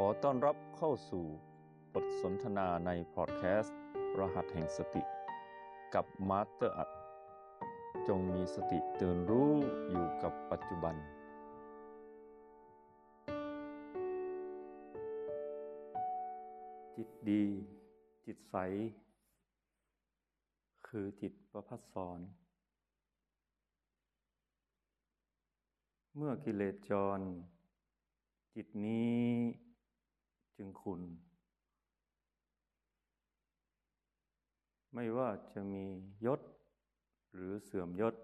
[0.00, 1.24] ขอต้อนรับเข้าสู่
[1.92, 3.76] บทสนทนาในพอดแคสต์
[4.18, 5.02] รหัสแห่งสติ
[5.94, 6.90] กับมาสเตอร์อรรถ
[8.08, 9.52] จงมีสติตื่นรู้
[9.88, 10.94] อยู่กับปัจจุบัน
[16.96, 17.44] จิตดี
[18.26, 18.56] จิตใส
[20.88, 22.20] คือจิตประภัสสร
[26.16, 27.20] เมื่อกิเลสจร
[28.54, 29.18] จิตนี้
[30.60, 31.00] จึงคุณ
[34.94, 35.84] ไม่ว่าจะมี
[36.26, 36.40] ยศ
[37.34, 38.14] หรือเสื่อมยศ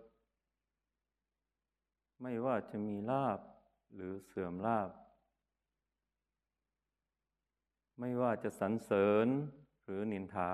[2.23, 3.41] ไม่ว่าจะมีลาบ
[3.95, 4.91] หรือเสื่อมลาบ
[8.01, 9.27] ไม่ว่าจะสรรเสริญ
[9.85, 10.51] หรือนินทา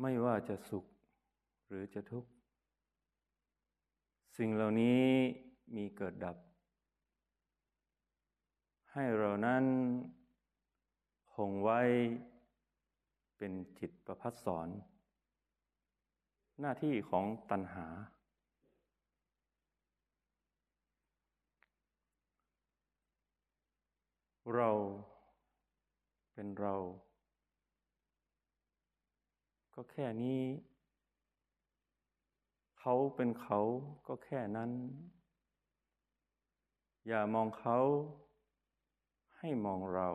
[0.00, 0.84] ไม่ว่าจะสุข
[1.68, 2.30] หรือจะทุกข์
[4.36, 5.06] สิ่งเหล่านี้
[5.76, 6.36] มีเกิดดับ
[8.96, 9.64] ให้เรานั้น
[11.34, 11.80] คงไว้
[13.36, 14.68] เป็นจิตประพัดสอน
[16.60, 17.86] หน้าที่ของตัณหา
[24.54, 24.70] เรา
[26.34, 26.74] เป็นเรา
[29.74, 30.42] ก็แค่นี้
[32.78, 33.60] เขาเป็นเขา
[34.06, 34.70] ก็แค่นั้น
[37.06, 37.78] อย่ามองเขา
[39.44, 40.08] ให้มองเรา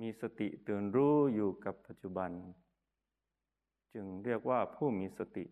[0.00, 2.30] มีสติตื่นรู้อยู่กับปัจจุบัน
[3.94, 5.44] จึงเรียกว่าผู้มีสติ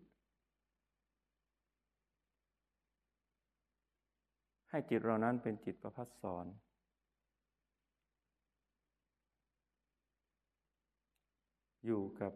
[4.69, 6.45] ให้จิตเรานั้นเป็นจิตประพัดสอน
[11.85, 12.33] อยู่กับ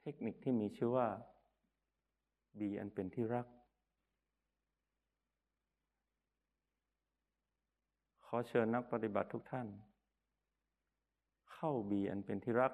[0.00, 1.08] เทคนิคที่มีชื่อว่า
[2.58, 3.46] บีอันเป็นที่รัก
[8.34, 9.68] อเชิญนักปฏิบัติทุกท่าน
[11.52, 12.72] เข้าบีอันเป็นที่รัก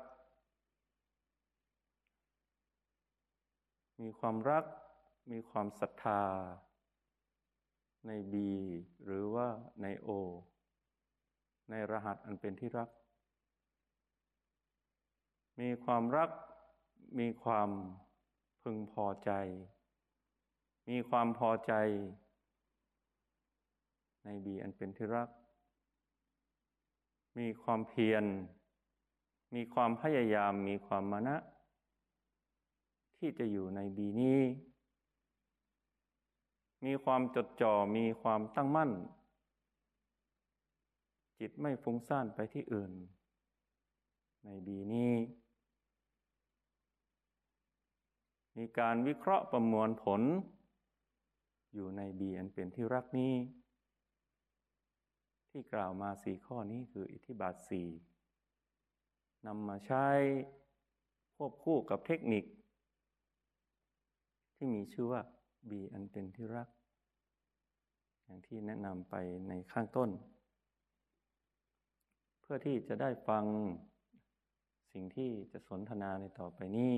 [4.00, 4.64] มีความรัก
[5.32, 6.22] มีความศรัทธา
[8.06, 8.50] ในบี
[9.04, 9.48] หรือว่า
[9.82, 10.08] ในโอ
[11.70, 12.88] ในรหัสอันเป็นที่รัก
[15.60, 16.30] มีความรัก
[17.18, 17.70] มีความ
[18.62, 19.30] พึงพอใจ
[20.88, 21.72] มีความพอใจ
[24.24, 25.28] ในบีอันเป็นที่รัก
[27.38, 28.24] มีความเพียร
[29.54, 31.36] มีความพยายาม มีความมานะ
[33.18, 34.40] ที่จะอยู่ในบีนี้
[36.84, 38.90] มีความจดจ่อ มีความตั้งมั่น
[41.38, 42.92] จิตไม่ฟุ้งซ่านไปที่อื่น
[44.44, 45.12] ในบีนี้
[48.56, 50.22] มีการวิเคราะห์ประมวลผล
[51.74, 53.34] อยู่ในบีอันเป็นที่รักนี้
[55.60, 57.88] ที่กล่าวมาสี่ข้อนี้คืออิทธิบาทสี่
[59.46, 60.06] นำมาใช้
[61.36, 62.44] ควบคู่กับเทคนิค
[64.54, 65.22] ที่มีชื่อว่า
[65.70, 66.68] บีอันเป็นที่รัก
[68.24, 69.14] อย่างที่แนะนำไป
[69.48, 70.10] ในข้างต้น
[72.40, 73.44] เพื่อที่จะได้ฟัง
[74.92, 76.94] สิ่งที่จะสนทนาในต่อไปนี้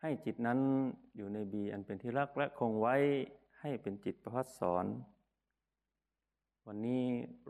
[0.00, 0.58] ให้จิตนั้น
[1.16, 2.96] อยู่ในบีอันเป็นที่รักและคงไว้
[3.60, 4.86] ให้เป็นจิตประพัดสอน
[6.68, 7.04] วันนี้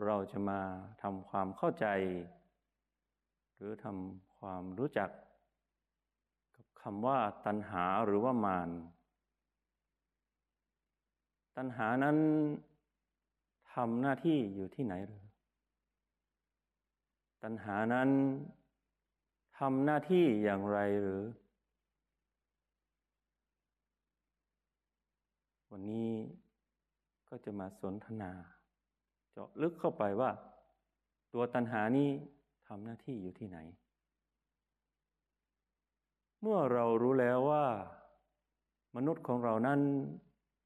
[0.05, 0.59] เราจะมา
[1.01, 1.87] ทำความเข้าใจ
[3.55, 5.09] หรือทำความรู้จัก
[6.55, 8.69] กับคำว่าตัณหาหรือว่ามาน
[11.57, 12.17] ตัณหานั้น
[13.73, 15.25] ทำหน้าที่อยู่ที่ไหนหรือ
[17.43, 18.09] ตัณหานั้น
[19.59, 21.23] ทำหน้าที่อย่างไรหรือ
[25.71, 26.09] วันนี้
[27.29, 28.31] ก็จะมาสนทนา
[29.37, 30.31] เจาะลึกเข้าไปว่า
[31.33, 32.09] ตัวตัณหานี้
[32.67, 33.57] ทำหน้าที่อยู่ที่ไหน
[36.41, 37.65] เมื่อเรารู้แล้วว่า
[38.95, 39.79] มนุษย์ของเรานั้น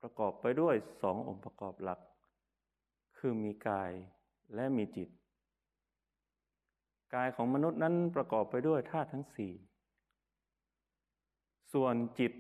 [0.02, 2.00] ประกอบไปด้วยสององค์ประกอบหลัก
[3.18, 3.92] คือมีกาย
[4.56, 5.10] และมีจิต
[7.16, 9.54] กายของมนุษย์นั้นประกอบไปด้วยธาตุทั้งสี่
[11.74, 12.34] ส่วนจิต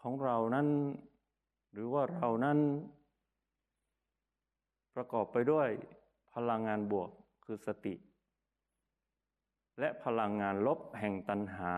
[0.00, 0.68] ของเรานั้น
[1.72, 2.58] หรือว่าเรานั้น
[5.02, 5.68] ประกอบไปด้วย
[6.34, 7.10] พลังงานบวก
[7.44, 7.94] คือสติ
[9.78, 11.74] และพลังงานลบแห่งตัณหา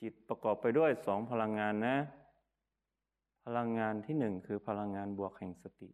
[0.00, 1.96] จิตประกอบไปด้วยสองพลังงานนะ
[3.44, 5.90] พลังงานที่หนึ่งคือพลังงานบวกแห่งสติ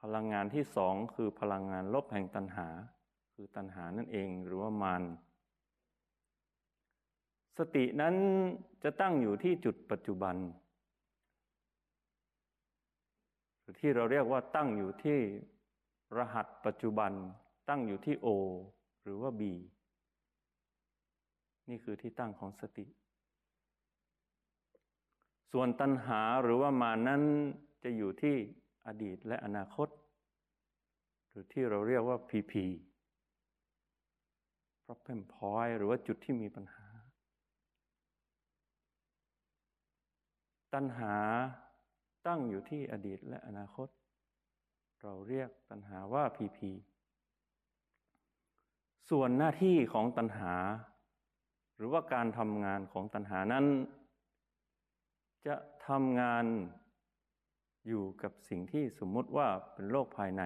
[0.00, 2.68] พลังงานที่สองคือพลังงานลบแห่งตัณหา
[3.34, 5.02] คือตัณหานั่นเองหรือว่ามาน
[7.56, 8.14] สสตินั้น
[8.82, 10.36] จะตั้งอยู่ที่จุดปัจจุบัน
[13.59, 15.18] หรือ ที่เราเรียกว่าตั้งอยู่ที่
[16.16, 17.12] รหัสปัจจุบัน
[17.68, 18.28] ตั้งอยู่ที่ O
[19.02, 19.42] หรือว่า B
[21.68, 22.86] นี่คือที่ตั้งของสติ
[25.52, 27.22] ส่วนตัณหาหรือว่ามานั้น
[27.82, 28.36] จะอยู่ที่
[28.86, 29.88] อดีตและอนาคต
[31.30, 32.52] หรือที่เราเรียกว่า PP
[34.84, 36.86] problem point หรือว่าจุดที่มีปัญหา
[40.74, 41.14] ตัณหา
[42.26, 43.88] ตั้งอยู่ที่อดีตและอนาคต
[45.02, 46.58] เราเรียกตัณหาว่า PP
[49.10, 50.54] ส่วนหน้าที่ของตัณหา
[51.76, 53.66] หรือว่าการทำงานของตัณหานั้น
[55.46, 55.56] จะ
[55.88, 56.44] ทำงาน
[57.88, 60.42] อยู่กับสิ่งที่สมมุติว่าเป็นโลกภายใน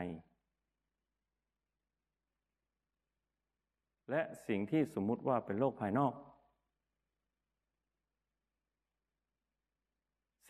[4.11, 6.13] และสิ่งที่สมมุติว่าเป็นโลกภายนอก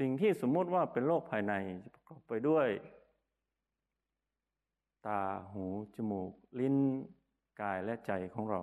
[0.07, 1.53] สิ่งที่สมมุติว่าเป็นโลกภายใน
[1.85, 2.69] จะประกอบไปด้วย
[5.07, 5.21] ตา
[5.53, 5.65] หู
[5.95, 6.77] จมูก ลิ้น
[7.61, 8.61] กายและใจของเรา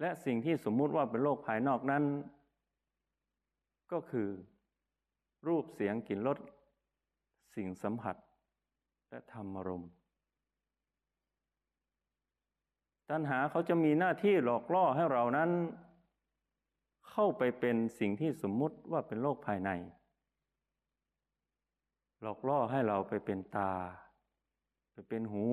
[0.00, 2.04] และสิ่งที่สมมุติว่าเป็นโลกภายนอกนั้น
[3.92, 4.28] ก็คือ
[5.48, 6.38] รูปเสียงกลิ่นรส
[7.54, 8.16] สิ่งสัมผัส
[9.10, 9.90] และธรรมารมณ์
[13.10, 15.50] ตัณหาเขาจะมีหน้าที่หลอกล่อให้เรานั้น
[17.22, 19.70] เข้าไปเป็นสิ่งที่สมมุติว่าเป็นโลกภายใน
[22.22, 23.72] หลอกล่อให้เราไปเป็นตา
[24.92, 25.46] ไปเป็นหู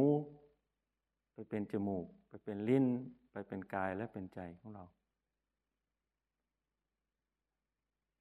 [1.33, 2.85] ไปเป็นจมูก ไปเป็นลิ้น
[3.31, 4.85] ไปเป็นกายและเป็นใจของเรา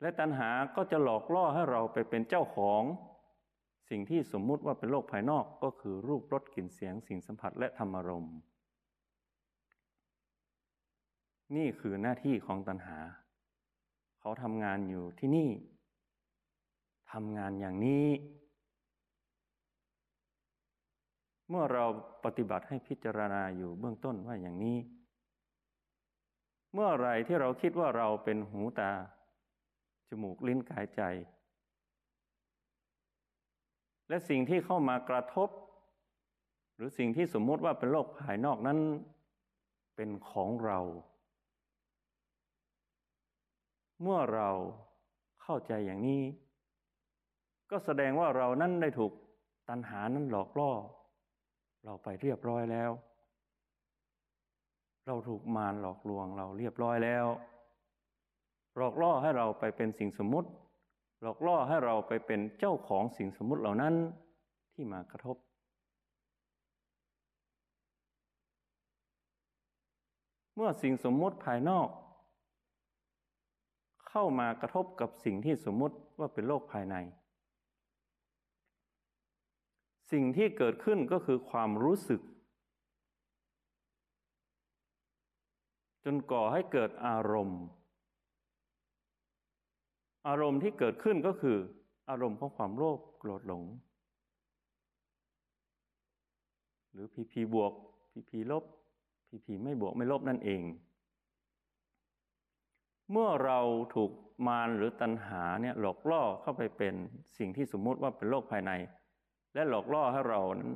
[0.00, 2.82] และตัณหาก็จะหลอกล่อให้เราไปเป็นเจ้าของ
[3.90, 8.36] สิ่งที่สมมุติว่าเป็นโลกภายนอกก็คือรูปรสกลิ่นเสียงสิ่งสัมผัสและธรรมารมณ์
[11.56, 12.98] นี่คือหน้าที่ของตัณหา
[14.26, 15.50] เขาทำงานอยู่ที่นี่
[17.12, 18.06] ทำงานอย่างนี้
[21.48, 21.84] เมื่อเรา
[22.24, 24.78] ปฏิบัติให้พิจารณาอยู่เบื้องต้นว่าอย่างนี้
[26.72, 28.92] เมื่อไรที่เราคิดว่าเราเป็นหูตา
[30.08, 31.02] จมูกลิ้นกายใจ
[34.08, 35.48] และสิ่งที่เข้ามากระทบ
[36.74, 38.78] หรือสิ่งที่สมมุติว่าเป็นโลกภายนอกนั้น
[39.96, 40.80] เป็นของเรา
[44.02, 44.48] เมื่อเรา
[45.42, 46.22] เข้าใจอย่างนี้
[47.70, 49.12] ก็แสดงว่าเรานั้นได้ถูก
[49.68, 50.72] ตัณหานั้นหลอกล่อ
[51.84, 52.90] เราไปเรียบร้อยแล้ว
[55.06, 57.26] เราถูกมารหลอกลวงเราเรียบร้อยแล้ว
[58.76, 60.48] หลอกล่อให้เราไปเป็นสิ่งสมมุติ
[61.22, 63.94] หลอกล่อให้เราไปเป็นเจ้าของสิ่งสมมุติเหล่านั้น
[64.74, 65.36] ที่มากระทบ
[70.54, 71.88] เมื่อสิ่งสมมติภายนอก
[74.18, 76.96] เข้ามากระทบกับสิ่งที่สมมุติว่าเป็นโลกภายใน
[80.12, 82.20] สิ่งที่เกิดขึ้นก็คือความรู้สึก
[86.04, 87.62] จนก่อให้เกิดอารมณ์
[90.28, 91.56] อารมณ์ที่เกิดขึ้นก็คือ
[92.10, 93.64] อารมณ์ของความโลภโกรธหลง
[96.92, 97.72] หรือพีพีบวก
[98.12, 98.64] พีพีลบ
[99.28, 100.62] พีพีไม่บวกไม่ลบนั่นเอง
[103.12, 103.58] เมื่อเรา
[103.94, 104.10] ถูก
[104.46, 106.94] มารหรือตัณหาเนี่ยหลอกล่อเข้าไปเป็น
[107.38, 108.72] สิ่งที่สมมุติว่าเป็นโลกภายใน
[109.54, 110.72] และหลอกล่อให้เรานั้น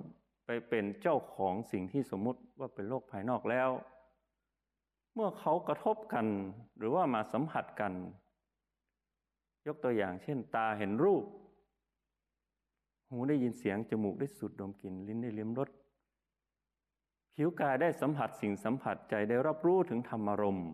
[0.47, 3.71] ไปเป็นเจ้าของสิ่งที่สมมุติว่าเป็นโลกภายนอกแล้ว
[5.15, 6.27] เมื่อเขากระทบกัน
[6.79, 7.93] หรือว่ามาสัมผัสกัน
[9.67, 11.25] ยกตัวอย่างเช่น ตาเห็นรูป
[13.09, 15.69] หูได้ยินเสียงจมูกได้สูดดมกลิ่นลิ้นได้ลิ้มรส
[17.35, 20.69] ผิวกายได้สัมผัสสิ่งสัมผัสใจได้รับรู้ถึงธรรมารมณ์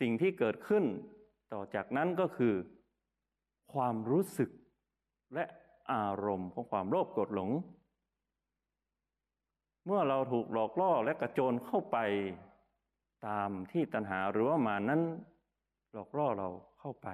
[0.00, 0.84] สิ่งที่เกิดขึ้น
[1.52, 2.54] ต่อจากนั้นก็คือ
[3.72, 4.50] ความรู้สึก
[5.34, 5.44] และ
[5.92, 7.50] อารมณ์ของความโลภโกรธหลง
[9.86, 11.98] เมื่อเราถูกหลอกล่อและกระโจนเข้าไป
[13.26, 15.00] ตามที่ตัณหาหรือว่ามานั้น
[15.92, 16.48] หลอกล่อเรา
[16.80, 17.08] เข้าไป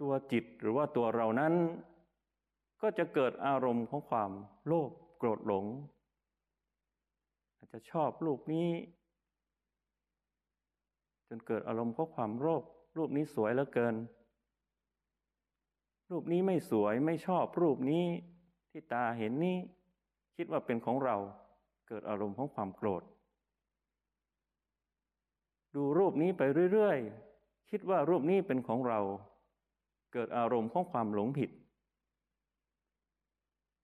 [0.00, 1.54] ตัวจิตหรือว่าตัวเรานั้น
[2.82, 4.30] ก็จะเกิดอารมณ์ของความ
[4.66, 5.64] โลภโกรธหลง
[7.56, 8.68] อาจจะชอบรูปนี้
[11.36, 12.62] นเกิดอารมณ์ของความโลภ
[12.96, 13.94] รูปนี้สวยเหลือเกิน
[16.10, 18.04] รูปนี้ไม่สวยไม่ชอบรูปนี้
[18.70, 19.58] ที่ตาเห็นนี้
[20.36, 21.16] คิดว่าเป็นของเรา
[21.88, 23.02] เกิดอารมณ์ของความโกรธ
[25.74, 29.00] ดูรูปนี้ไปเรื่อยๆ คิดว่ารูปนี้เป็นของเรา
[30.12, 31.50] เกิดอารมณ์ของความหลงผิด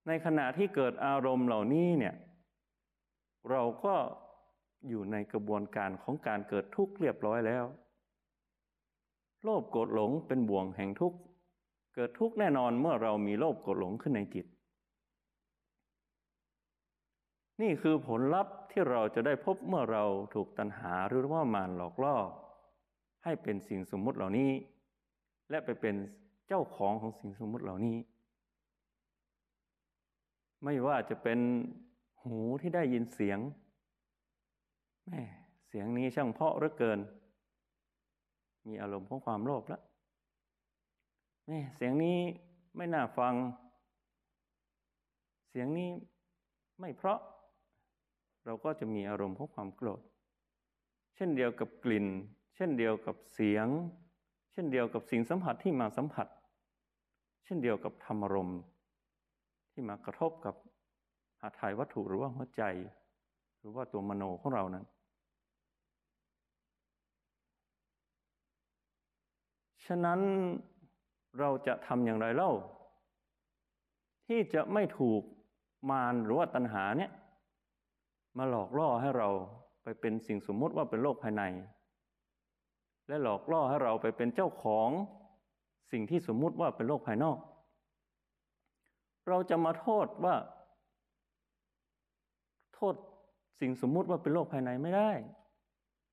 [0.06, 2.14] ในขณะที่เกิดอารมณ์เหล่านี้เนี่ย
[3.50, 3.94] เราก็
[4.88, 7.64] อยู่ในกระบวนการของการเกิดทุกข์เรียบร้อยแล้ว
[9.42, 11.18] โลภโกรธหลงเป็นบ่วงแห่งทุกข์
[11.94, 14.46] เกิดทุกข์แน่นอนเมื่อเรามีโลภโกรธหลงขึ้นในจิต
[17.60, 22.16] นี่คือผลลัพธ์ที่เราจะได้พบเมื่อเราถูกตัณหาหรือว่ามารหลอกล่อ
[23.24, 24.50] ให้เป็นสิ่งสมมุติเหล่านี้
[25.50, 25.94] และไปเป็น
[26.48, 27.96] เจ้าของของสิ่งสมมุติเหล่านี้
[30.64, 31.38] ไม่ว่าจะเป็น
[32.22, 33.38] หูที่ได้ยินเสียง
[35.10, 35.22] แม่
[35.68, 36.98] เสียงนี้ช่างเพาะเหลือเกิน
[38.68, 39.82] มีอารมณ์ของความโลภแล้ว
[41.46, 42.18] แม่เสียงนี้
[42.76, 43.34] ไม่น่าฟัง
[45.50, 45.90] เสียงนี้
[46.80, 47.18] ไม่เพราะ
[48.44, 50.00] เราก็จะมีอารมณ์ของความโกรธ
[51.16, 52.06] เช่นเดียวกับกลิ่น
[52.56, 53.66] เช่นเดียวกับเสียง
[54.52, 56.26] เช่นเดียวกับสิ่งสัมผัสที่มาสัมผัส
[57.44, 58.60] เช่นเดียวกับธรรมารมณ์
[59.72, 60.54] ที่มากระทบกับ
[61.40, 62.62] หาถ่ายวัตถุหรือว่าหัวใจ
[63.58, 64.84] หรือว่าตัวมโนของเรานั้น
[69.86, 70.20] ฉะนั้น
[71.38, 72.52] เราจะทำอย่างไรเล่า
[74.26, 75.22] ที่จะไม่ถูก
[75.90, 77.10] มารหรือว่าตัณหาเนี่ย
[78.38, 79.28] มาหลอกล่อให้เรา
[79.82, 81.42] ไปเป็นสิ่งสมมติว่าเป็นโลกภายใน
[83.08, 84.88] และหลอกล่อให้เราไปเป็นเจ้าของ
[85.92, 87.38] สิ่งที่สมมุติว่าเป็นโลกภายนอก
[89.28, 90.36] เราจะมาโทษว่า
[92.74, 92.94] โทษ
[93.60, 95.10] สิ่งสมมุติว่าเป็นโลกภายในไม่ได้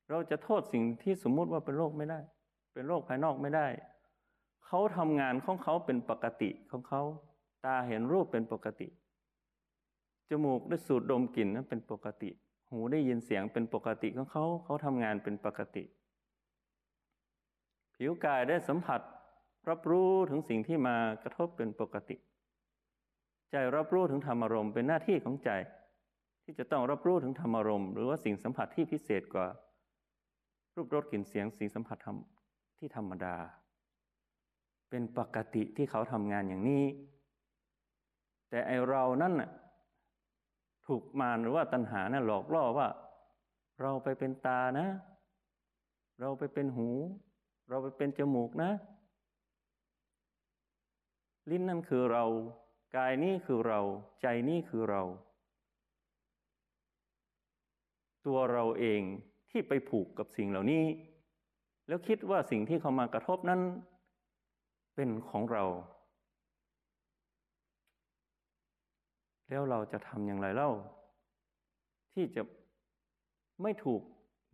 [0.09, 2.19] เราจะโทษสิ่งที่สมมุติว่าเป็นโลกไม่ได้
[2.77, 3.67] เป็นโลกภายนอกไม่ได้
[4.65, 7.01] เขาทำงานของเขาเป็นปกติของเขา
[7.65, 8.87] ตาเห็นรูปเป็นปกติ
[10.29, 12.29] จมูกได้สูดดมกลิ่นนั้นเป็นปกติ
[12.71, 15.83] หูได้ยินเสียงเป็นปกติของเขา เขาทำงานเป็นปกติ
[17.95, 19.01] ผิวกายได้สัมผัส
[19.69, 22.15] รับรู้ถึงสิ่งที่มากระทบเป็นปกติ
[23.51, 25.49] ใจรับรู้ถึงธรรมารมณ์เป็นหน้าที่ของใจ
[26.43, 29.47] ที่จะต้องรับรู้ถึงธรรมารมณ์หรือว่าสิ่งสัมผัสที่พิเศษกว่า
[30.75, 32.17] รูปรสกลิ่นเสียงสิ่งสัมผัสธรรม
[32.77, 33.35] ที่ธรรมดา
[34.89, 36.85] เป็นปกติที่เขาทำงานอย่างนี้
[38.49, 39.49] แต่ไอเรานั่นน่ะ
[40.87, 42.87] ถูกมารหรือว่าตัณหานะ่ะหลอกล่อว่า
[43.81, 44.87] เราไปเป็นตานะ
[46.19, 46.89] เราไปเป็นหู
[47.69, 48.71] เราไปเป็นจมูกนะ
[51.49, 52.23] ลิ้นนั่นคือเรา
[52.95, 53.79] กายนี่คือเรา
[54.21, 55.03] ใจนี่คือเรา
[58.25, 59.01] ตัวเราเอง
[59.51, 60.83] ที่ไปผูกกับสิ่งเหล่านี้
[61.87, 63.61] แล้วคิดว่าสิ่งที่เขามากระทบนั้น
[64.95, 65.63] เป็นของเรา
[69.49, 70.71] แล้วเราจะทำอย่างไรเล่า
[72.13, 72.43] ที่จะ
[73.61, 74.01] ไม่ถูก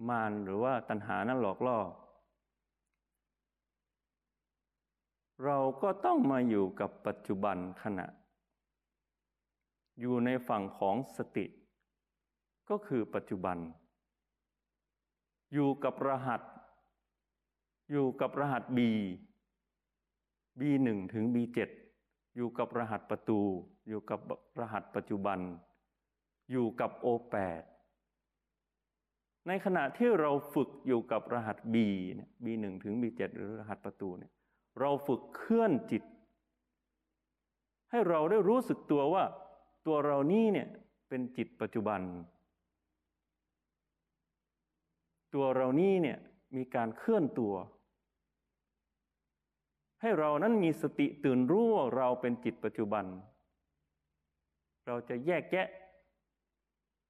[0.10, 1.80] มารหรือว่าตัณหานั้นหลอกล่อ
[5.46, 8.08] เราก็ต้องมาอยู่กับปัจจุบันขณะ
[10.00, 11.46] อยู่ในฝั่งของสติ
[12.70, 13.58] ก็คือปัจจุบัน
[15.54, 16.42] อยู่กับรหัส
[17.92, 18.80] อยู่กับรหัส B
[20.60, 21.70] B1 ถึง B7
[22.36, 23.40] อยู่กับรหัสประตู
[23.88, 24.20] อยู่กับ
[24.60, 25.40] รหัสปัจจุบัน
[26.52, 27.36] อยู่กับ O8
[29.48, 31.76] ในขณะที่เราฝึกอยู่กับรหัส B
[32.44, 34.32] B1 ถึง B7 หรือรหัสประตูเนี่ย
[34.80, 36.04] เราฝึกเคลื่อนจิต
[37.92, 39.24] ให้เราได้รู้สึกตัวว่า
[39.88, 40.68] ตัวเรานี้เนี่ย
[41.10, 42.02] เป็นจิตปัจจุบัน
[45.34, 46.18] ตัวเรานี้เนี่ย
[46.56, 47.56] มีการเคลื่อนตัว
[50.02, 53.06] ให้เรานั้นมีสติตื่นรู้ว่าเราเป็นจิตปัจจุบัน
[54.88, 55.68] เราจะแยกแยะ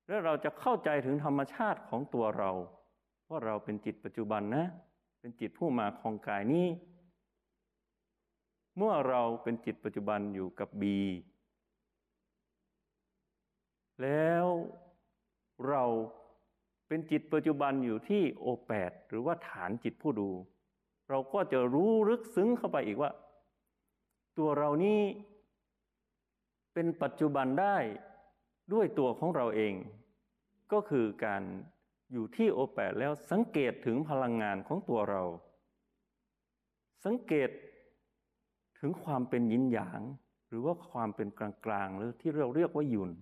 [0.07, 2.51] และเราจะเข้าใจถึงธรรมชาติของตัวเรา
[3.29, 4.65] ว่าเราเป็นจิตปัจจุบันนะ
[5.19, 6.67] เป็นจิตผู้มาคองกายนี้
[8.77, 10.99] เมื่อเราเป็นจิตปัจจุบันอยู่กับบี
[14.01, 14.45] แล้ว
[15.67, 15.83] เรา
[16.93, 20.29] เป็นจิตปัจจุบันอยู่ที่โอแปดหรือว่าฐานจิตผู้ดู
[21.09, 23.11] เราก็จะรู้ลึกซึ้งเข้าไปอีกว่า
[24.37, 25.01] ตัวเรานี้
[26.73, 27.77] เป็นปัจจุบันได้
[28.73, 29.73] ด้วยตัวของเราเอง
[30.71, 31.43] ก็คือการ
[32.13, 35.23] อยู่ที่โอแปดแล้วสังเกตถึงพลังงานของตัวเรา
[37.05, 37.49] สังเกต
[38.79, 40.01] ถึงความเป็นยินหยาง
[40.47, 43.13] หรือว่าความเป็นกลางๆ หรือที่เราเรียกว่ายุน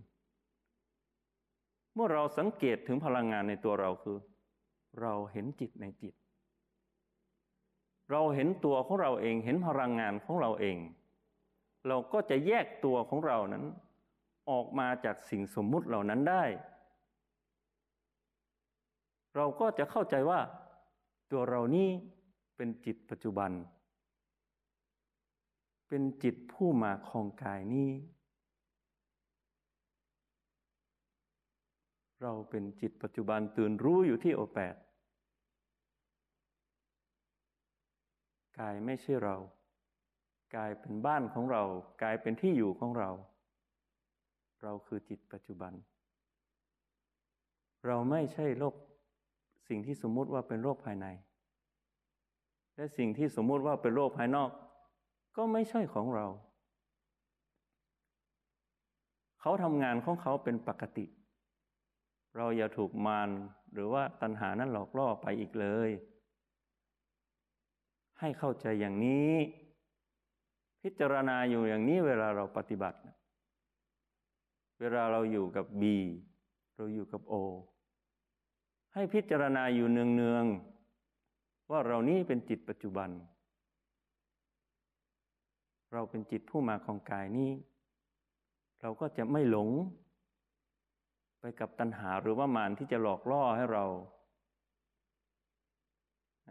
[1.93, 4.17] เมื่อเราสังเกตถึงพลังงานในตัวเราคือ
[5.01, 6.13] เราเห็นจิตในจิต
[8.11, 10.77] เราเห็นตัวของเราเองเห็นพลังงานของเราเอง
[11.87, 13.63] เราก็จะแยกตัวของเรานั้น
[14.49, 16.43] ออกมาจากสิ่งสมมุติเหล่านั้นได้
[19.35, 20.39] เราก็จะเข้าใจว่า
[21.31, 21.89] ตัวเรานี้
[22.55, 23.51] เป็นจิตปัจจุบัน
[25.87, 27.89] เป็นจิตผู้มาคองกายนี้
[32.21, 34.75] เราเป็นจิตปัจจุบันตื่นรู้อยู่ที่โอแปด
[38.59, 39.35] กายไม่ใช่เรา
[40.55, 41.63] กายเป็นบ้านของเรา
[42.03, 43.09] กายเป็นที่อยู่ของเรา
[44.63, 45.73] เราคือจิตปัจจุบัน
[47.87, 48.75] เราไม่ใช่โรค
[49.67, 51.07] สิ่งที่สมมุติว่าเป็นโรคภายใน
[52.75, 54.49] และสิ่งที่สมมุติว่าเป็นโรคภายนอก
[55.37, 56.27] ก็ไม่ใช่ของเรา
[59.39, 63.29] เขาทำงานของเขาเป็นปกติเเราอย่าถูกมาร
[63.73, 65.89] หรือว่าตัณหานั้นหลอกล่อไปอีกเลย
[68.19, 69.33] ให้เข้าใจอย่างนี้
[70.81, 72.99] พิจารณาอยู่อย่างนี้เวลาเราปฏิบัติ
[74.79, 75.83] เวลาเราอยู่กับ B
[76.75, 77.33] เราอยู่กับ O
[78.93, 83.09] ให้พิจารณาอยู่เนืองๆว่าเรานี้เป็นจิตปัจจุบัน
[85.93, 87.51] เราเป็นจิตผู้มาของกายนี้
[88.81, 89.69] เราก็จะไม่หลง
[91.41, 93.83] ไปกับตัณหาหรือว่ามารที่จะหลอกล่อให้เรา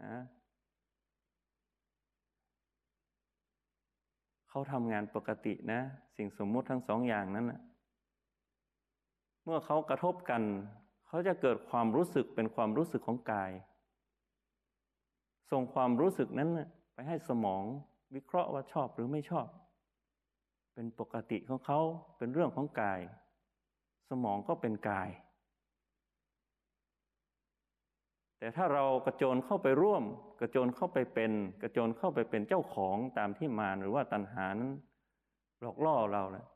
[0.01, 0.15] นะ
[4.49, 5.81] เขาทำงานปกตินะ
[6.17, 7.61] สิ่งสมมุติทั้งสองอย่างนั้นนะ
[9.43, 10.41] เมื่อเขากระทบกัน
[11.07, 13.51] เขาจะเกิดความรู้สึกเป็นความรู้สึกของกาย
[15.51, 16.49] ส่งความรู้สึกนั้น
[16.93, 17.63] ไปให้สมอง
[18.15, 19.47] วิเคราะห์ว่าชอบหรือไม่ชอบ
[20.73, 21.79] เป็นปกติของเขา
[22.17, 22.99] เป็นเรื่องของกาย
[24.11, 25.09] สมองก็เป็นกาย
[28.39, 30.03] แต่ถ้าเรากระโจนเข้าไปร่วม
[30.39, 34.71] กระโจนเข้าไปเป็น กระโจนเข้าไปเป็นเจ้าของตามที่มารหรือว่าตัณหานั้น
[35.61, 36.47] หลอกล่อเราแล้ว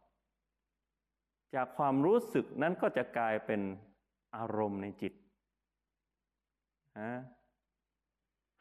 [1.55, 3.61] จากความรู้สึกนั้นก็จะกลายเป็น
[4.37, 5.13] อารมณ์ในจิต
[6.99, 7.11] นะ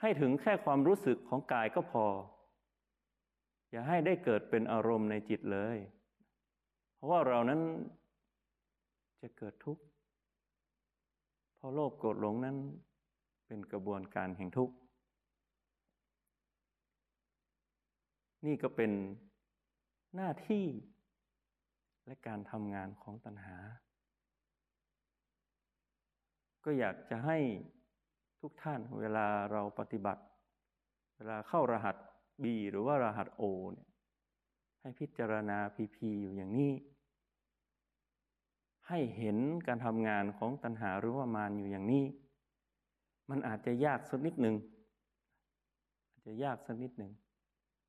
[0.01, 2.07] ให้ถึงแค่ความรู้สึกของกายก็พอ
[3.71, 5.79] อย่าให้ได้เกิดเป็นอารมณ์ในจิตเลย
[6.95, 7.61] เพราะว่าเรานั้น
[9.25, 9.83] จะเกิดทุกข์
[11.57, 12.57] เพราะโลภโกรธหลงนั้น
[13.47, 14.75] เป็นกระบวนการแห่งทุกข์
[18.47, 18.93] นี่ก็เป็น
[20.15, 20.67] หน้าที่
[22.07, 23.57] และการทำงานของตัณหา
[26.65, 27.39] ก็อยากจะให้
[28.41, 30.23] ทุกท่านเวลาเราปฏิบัติ
[31.17, 31.97] เวลาเข้ารหัส
[32.43, 33.89] B หรือว่ารหัส O เนี่ย
[34.81, 36.73] ให้พิจารณา PP อยู่อย่างนี้
[38.89, 42.05] ให้เห็นการทำงานของตัณหาหรือว่ามารอยู่อย่างนี้
[43.31, 44.57] มันอาจจะยากสักนิดหนึ่ง
[46.11, 47.13] อาจจะยากสักนิดหนึ่ง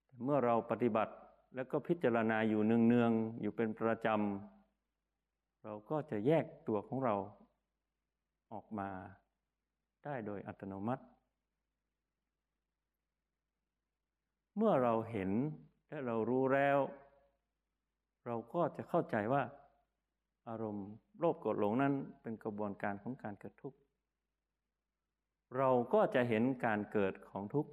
[0.07, 1.13] แต่เมื่อเราปฏิบัติ
[1.55, 7.15] แล้วก็พิจารณาอยู่เนืองๆอยู่เป็นประจำเราก็จะแยกตัวของเรา
[8.53, 8.89] ออกมา
[10.03, 11.03] ได้โดยอัตโนมัติ
[14.57, 15.31] เมื่อเราเห็น
[15.89, 16.77] และเรารู้แล้ว
[18.25, 19.43] เราก็จะเข้าใจว่า
[20.49, 20.87] อารมณ์
[21.19, 23.77] โลภโกรธหลงนั้นเป็นกระบวนการของการเกิดทุกข์
[25.57, 27.71] เราก็จะเห็นการเกิดของทุกข์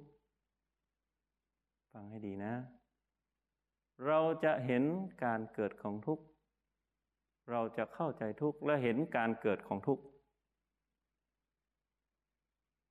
[1.91, 2.53] ฟังให้ดีนะ
[4.07, 4.83] เราจะเห็น
[5.23, 6.23] การเกิดของทุกข์
[7.51, 10.03] เราจะเข้าใจทุกข์และเห็นการเกิดของทุกข์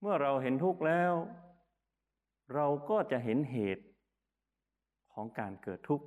[0.01, 1.13] เมื่อเราเห็นทุกข์แล้ว
[2.55, 3.85] เราก็จะเห็นเหตุ
[5.13, 6.07] ของการเกิดทุกข์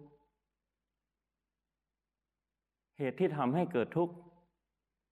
[2.98, 4.14] เหตุที่ทำให้เกิดทุกข์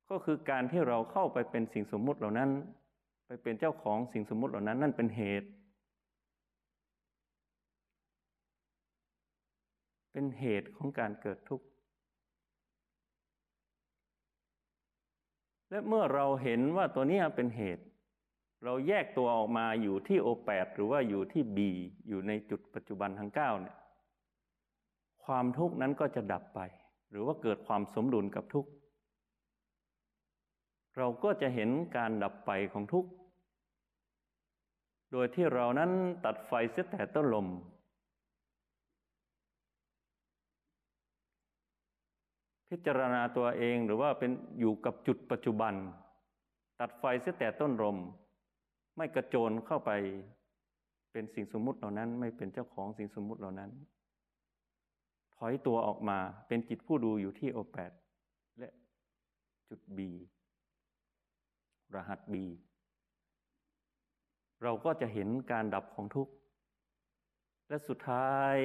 [0.10, 2.50] ก็คือการที่เราเข้าไปเป็นสิ่งสมมุติเหล่านั้น
[3.28, 5.50] ไปเป็นเจ้าของสิ่งสมมุติเหล่านั้น นั่นเป็นเหตุ
[10.12, 11.65] เป็นเหตุของการเกิดทุกข์
[15.69, 17.84] และเมื่อเราเห็นว่าตัวนี้เป็นเหตุ
[18.63, 21.72] เราแยกตัวออกมาอยู่ที่โอแปดหรือว่าอยู่ที่บี
[22.08, 23.76] อยู่ในจุดปัจจุบันทั้งเก้าเนี่ย
[25.26, 26.60] ความทุกข์นั้นก็จะดับไป
[27.13, 28.69] หรือว่าเกิดความสมดุลกับทุกข์
[30.97, 33.10] เราก็จะเห็นการดับไปของทุกข์
[35.12, 35.91] โดยที่เรานั้น
[36.26, 37.47] ตัดไฟเสียแต่ต้นลม
[42.69, 45.73] พิจารณาตัวเองหรือว่าเป็นอยู่กับจุดปัจจุบัน
[46.80, 47.97] ตัดไฟเสียแต่ต้นลม
[48.97, 49.91] ไม่กระโจนเข้าไป
[51.12, 53.71] เป็นสิ่งสมมุติเหล่านั้น ไม่เป็นเจ้าของสิ่งสมมุติเหล่านั้น
[55.46, 57.92] อยตัวออกมาเป็นจิตผู้ดูอยู่ที่โอแปด
[58.60, 58.70] และ
[59.70, 60.12] จุดบี
[61.96, 62.46] รหัสบี
[64.64, 66.34] เราก็จะเห็นการดับของทุกข์
[67.70, 68.56] และสุดท้าย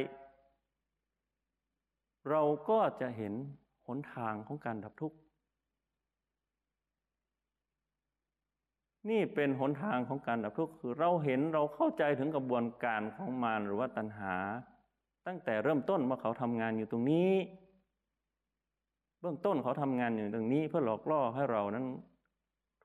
[2.31, 3.35] เราก็จะเห็น
[3.87, 5.19] หนทางของการดับทุกข์
[9.11, 14.35] นี่เป็นหนทางของการดับทุกข์คือเราเห็นเราเข้าใจถึงกระบวนการของมารหรือว่าตัณหา
[15.29, 17.33] ตั้งแต่เริ่มต้นว่าเขาทำงานอยู่ตรงนี้
[19.21, 21.87] เบื้องต้นเขาทำงานอยู่ตรงนี้ เพื่อหลอกล่อให้เรานั้น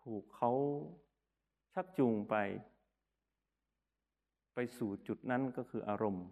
[0.01, 0.51] ถูกเขา
[1.73, 2.35] ชักจูงไป
[4.53, 6.25] ไปสู่จุดนั้นก็คืออารมณ์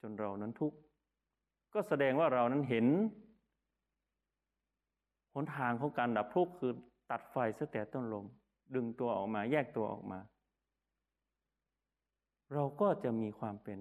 [0.00, 0.78] จนเรานั้นทุกข์
[1.74, 2.86] ก็แสดงว่าเรานั้นเห็น
[5.34, 6.72] หนทางของการดับทุกข์คือ
[7.10, 8.24] ตัดไฟเสแต่ต้นลม
[8.74, 10.20] ดึงตัวออกมาแยกตัวออกมา
[12.52, 13.80] เราก็จะมีความเป็น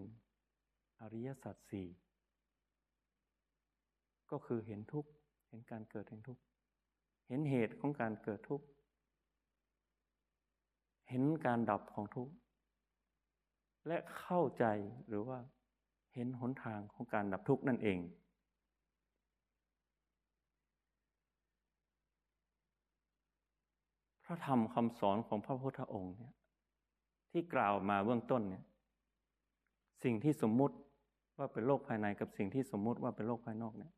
[1.03, 1.87] อริยสัจสี่
[4.31, 5.09] ก็คือเห็นทุกข์
[5.49, 6.41] เห็นการเกิดแห่งทุกข์
[7.27, 8.65] เห็นเหตุของการเกิดทุกข์
[11.09, 12.33] เห็นการดับของทุกข์
[13.87, 14.65] และเข้าใจ
[15.07, 15.39] หรือว่า
[16.13, 17.99] เห็นหนทางของการดับทุกข์นั่นเอง
[24.25, 26.33] พระธรรมคำสอนของพระพุทธองค์เนี่ย
[27.31, 28.63] ที่กล่าวมาเบื้องต้นเนี่ย
[30.03, 30.75] สิ่งที่สมมุติ
[31.37, 33.91] ว่าเป็นโลกภายในกับสิ่งที่สมมุติว่าเป็นโลกภายนอกเนี่ย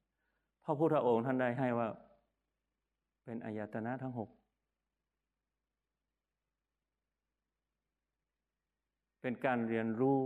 [0.63, 1.87] พระพุทธองค์ท่านได้ให้ว่า
[3.23, 4.29] เป็นอายตนะทั้งหก
[9.21, 10.19] เป็นการเรียนรู้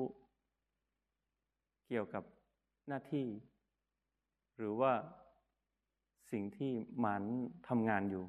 [1.87, 2.23] เกี่ยวกับ
[2.87, 3.27] หน้าที่
[4.57, 4.93] หรือว่า
[6.31, 7.23] สิ่งที่หมัน
[7.67, 8.23] ทำงานอยู่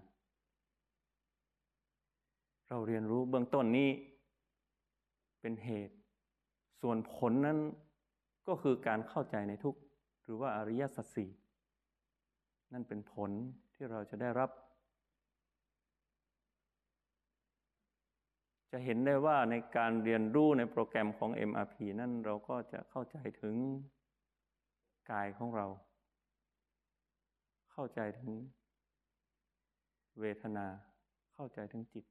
[2.68, 3.90] เราเรียนรู้เบื้องต้นนี้
[5.40, 5.96] เป็นเหตุ
[6.80, 7.58] ส่วนผลนั้น
[8.50, 9.76] ก็คือการเข้าใจในทุก
[10.22, 11.30] หรือว่าอริยสัจสี่
[12.72, 13.30] นั่นเป็นผล
[13.74, 14.50] ที่เราจะได้รับ
[18.70, 23.56] จะเห็นได้ว่าในการเรียนรู้ในโปรแกรมของ MRP นั่นเราก็จะเข้าใจถึง
[25.10, 25.66] กายของเรา
[27.72, 28.32] เข้าใจถึง
[30.20, 30.66] เวทนา
[31.34, 32.04] เข้าใจถึงจิต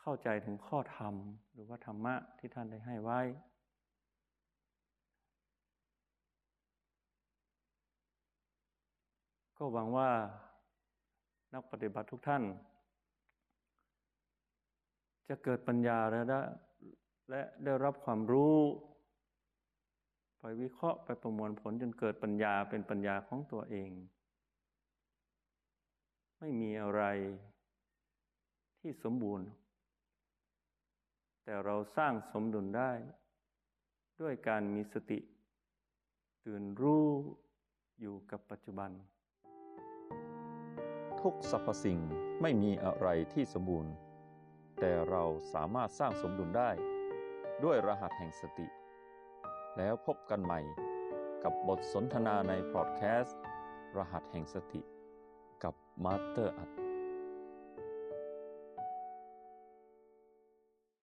[0.00, 1.14] เข้าใจถึงข้อธรรม
[1.52, 3.20] หรือว่าธรรมะที่ท่านได้ให้ไว้
[9.56, 10.10] ก็หวังว่า
[11.54, 12.42] นักปฏิบัติทุกท่าน
[15.28, 16.40] จะเกิดปัญญาและได้
[17.30, 18.56] และได้รับความรู้
[20.38, 23.90] ไปวิเคราะห์ไปประมวลผลจนเกิดปัญญาเป็นปัญญาของตัวเอง
[26.38, 27.02] ไม่มีอะไร
[28.80, 29.46] ที่สมบูรณ์
[31.44, 32.90] แต่เราสร้างสมดุลได้
[34.20, 35.18] ด้วยการมีสติ
[36.44, 37.06] ตื่นรู้
[38.00, 38.90] อยู่กับปัจจุบัน
[41.20, 41.98] ทุกสรรพสิ่ง
[42.42, 43.92] ไม่มีอะไรที่สมบูรณ์
[44.80, 46.70] แต่เราสามารถสร้างสมดุลได้
[47.64, 48.66] ด้วยรหัสแห่งสติ
[49.76, 50.60] แล้วพบกันใหม่
[51.44, 53.38] กับบทสนทนาในพอดแคสต์
[53.96, 54.80] รหัสแห่งสติ
[55.62, 56.83] กับมาสเตอร์อรรถ